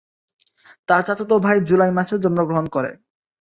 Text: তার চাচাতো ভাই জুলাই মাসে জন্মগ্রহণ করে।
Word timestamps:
তার 0.89 1.01
চাচাতো 1.07 1.35
ভাই 1.45 1.57
জুলাই 1.69 1.91
মাসে 1.97 2.15
জন্মগ্রহণ 2.23 2.65
করে। 2.75 2.91